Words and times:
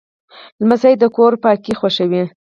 لمسی 0.61 0.93
د 1.01 1.03
کور 1.15 1.33
پاکي 1.43 1.73
خوښوي. 1.79 2.23